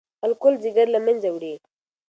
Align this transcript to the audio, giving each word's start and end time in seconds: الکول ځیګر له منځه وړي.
الکول 0.25 0.55
ځیګر 0.63 0.87
له 0.95 0.99
منځه 1.05 1.27
وړي. 1.31 1.53